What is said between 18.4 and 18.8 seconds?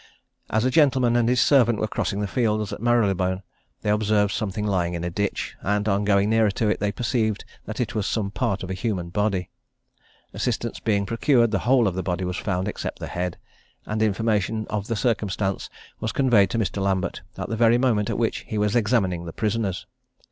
he was